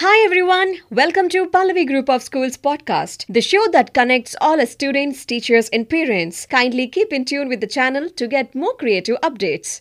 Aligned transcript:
Hi 0.00 0.24
everyone, 0.24 0.76
welcome 0.90 1.28
to 1.30 1.46
Pallavi 1.46 1.84
Group 1.84 2.08
of 2.08 2.22
Schools 2.22 2.56
podcast, 2.56 3.24
the 3.28 3.40
show 3.40 3.62
that 3.72 3.92
connects 3.92 4.36
all 4.40 4.64
students, 4.64 5.24
teachers, 5.24 5.68
and 5.70 5.90
parents. 5.90 6.46
Kindly 6.46 6.86
keep 6.86 7.12
in 7.12 7.24
tune 7.24 7.48
with 7.48 7.60
the 7.60 7.66
channel 7.66 8.08
to 8.10 8.28
get 8.28 8.54
more 8.54 8.76
creative 8.76 9.16
updates. 9.22 9.80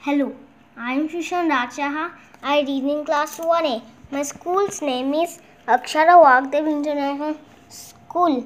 Hello, 0.00 0.34
I 0.76 0.94
am 0.94 1.08
Shushan 1.08 1.48
Rajaha. 1.48 2.10
I 2.42 2.62
read 2.62 2.90
in 2.96 3.04
class 3.04 3.38
1A. 3.38 3.80
My 4.10 4.24
school's 4.24 4.82
name 4.82 5.14
is 5.14 5.38
Akshara 5.68 6.20
Wagdev 6.26 6.68
International 6.76 7.36
School. 7.68 8.44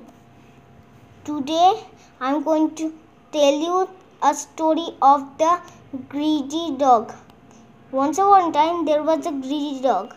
Today 1.24 1.72
I 2.20 2.34
am 2.34 2.42
going 2.42 2.74
to 2.74 2.92
tell 3.32 3.58
you 3.68 3.88
a 4.22 4.34
story 4.34 4.88
of 5.00 5.26
the 5.38 5.60
greedy 6.10 6.76
dog. 6.76 7.14
Once 7.96 8.18
upon 8.18 8.50
a 8.50 8.52
time 8.52 8.84
there 8.84 9.02
was 9.08 9.24
a 9.24 9.30
greedy 9.30 9.80
dog. 9.80 10.12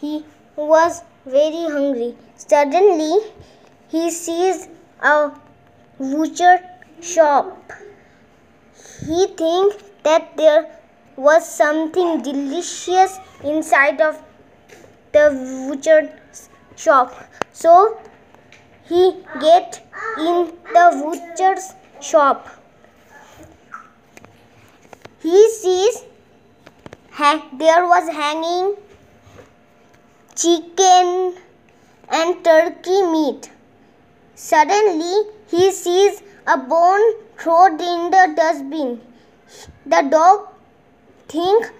He 0.00 0.24
was 0.56 1.02
very 1.26 1.64
hungry. 1.72 2.16
Suddenly 2.36 3.16
he 3.90 4.10
sees 4.10 4.68
a 5.02 5.30
butcher 5.98 6.54
shop. 7.02 7.72
He 9.06 9.26
thinks 9.40 9.76
that 10.04 10.38
there 10.38 10.62
was 11.16 11.46
something 11.46 12.22
delicious 12.22 13.18
inside 13.44 14.00
of 14.00 14.22
the 15.12 15.26
butcher's 15.68 16.48
shop. 16.76 17.12
So 17.52 18.00
he 18.86 19.02
get 19.38 19.82
in 20.16 20.50
the 20.78 20.86
butcher's 21.02 21.74
shop. 22.00 22.48
He 25.20 25.50
sees 25.50 26.04
there 27.18 27.86
was 27.86 28.08
hanging 28.08 28.74
chicken 30.34 31.34
and 32.08 32.44
turkey 32.44 33.02
meat. 33.02 33.50
Suddenly 34.34 35.30
he 35.48 35.70
sees 35.72 36.22
a 36.46 36.56
bone 36.56 37.14
thrown 37.38 37.72
in 37.72 38.10
the 38.10 38.32
dustbin. 38.36 39.00
The 39.84 40.08
dog 40.10 40.48
think 41.28 41.70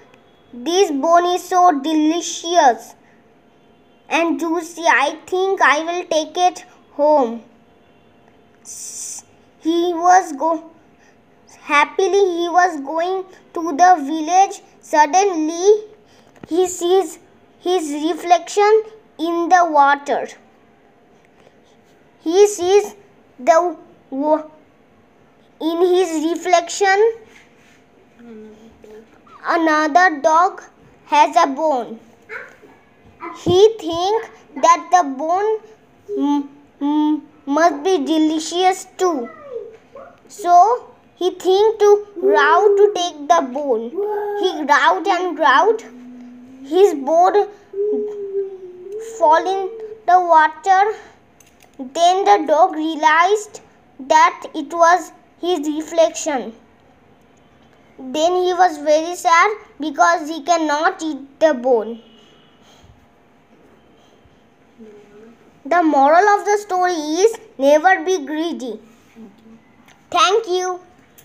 this 0.52 0.90
bone 0.90 1.24
is 1.34 1.48
so 1.48 1.80
delicious 1.80 2.94
and 4.08 4.38
juicy. 4.38 4.82
I 4.86 5.18
think 5.26 5.62
I 5.62 5.82
will 5.82 6.04
take 6.04 6.36
it 6.36 6.66
home. 6.92 7.42
He 9.60 9.94
was 9.94 10.32
go 10.34 10.70
happily 11.60 12.24
he 12.38 12.48
was 12.48 12.80
going 12.80 13.24
to 13.54 13.62
the 13.76 13.96
village. 14.04 14.60
Suddenly 14.82 15.84
he 16.48 16.66
sees 16.68 17.18
his 17.60 17.90
reflection 18.04 18.82
in 19.18 19.48
the 19.48 19.64
water. 19.70 20.28
He 22.22 22.46
sees 22.46 22.94
the 23.38 23.76
in 25.60 25.78
his 25.94 26.24
reflection 26.30 27.12
another 29.44 30.20
dog 30.20 30.62
has 31.06 31.36
a 31.36 31.46
bone. 31.46 31.98
He 33.44 33.74
think 33.78 34.30
that 34.56 34.88
the 34.90 35.02
bone 35.22 36.48
must 37.46 37.82
be 37.84 37.98
delicious 37.98 38.86
too. 38.96 39.28
So 40.28 40.91
he 41.22 41.30
think 41.42 41.78
to 41.80 41.88
row 42.16 42.60
to 42.78 42.84
take 42.94 43.18
the 43.32 43.40
bone. 43.56 43.82
He 44.40 44.48
growled 44.66 45.06
and 45.06 45.36
growled. 45.36 45.82
His 46.70 46.94
bone 46.94 47.46
fall 49.18 49.50
in 49.52 49.70
the 50.08 50.18
water. 50.32 50.82
Then 51.78 52.24
the 52.24 52.44
dog 52.48 52.74
realized 52.74 53.60
that 54.00 54.50
it 54.52 54.74
was 54.82 55.12
his 55.40 55.60
reflection. 55.76 56.52
Then 57.98 58.32
he 58.42 58.52
was 58.64 58.78
very 58.78 59.14
sad 59.14 59.58
because 59.78 60.28
he 60.28 60.42
cannot 60.42 61.02
eat 61.02 61.24
the 61.38 61.54
bone. 61.54 62.00
The 65.64 65.84
moral 65.84 66.28
of 66.36 66.44
the 66.46 66.58
story 66.58 67.02
is 67.26 67.38
never 67.58 68.00
be 68.04 68.24
greedy. 68.26 68.80
Thank 70.10 70.48
you. 70.48 70.80